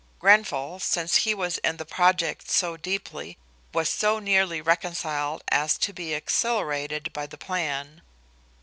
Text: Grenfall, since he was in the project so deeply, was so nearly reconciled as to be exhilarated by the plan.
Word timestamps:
Grenfall, 0.17 0.79
since 0.79 1.17
he 1.17 1.35
was 1.35 1.59
in 1.59 1.77
the 1.77 1.85
project 1.85 2.49
so 2.49 2.75
deeply, 2.75 3.37
was 3.71 3.87
so 3.87 4.17
nearly 4.17 4.59
reconciled 4.59 5.43
as 5.49 5.77
to 5.77 5.93
be 5.93 6.15
exhilarated 6.15 7.13
by 7.13 7.27
the 7.27 7.37
plan. 7.37 8.01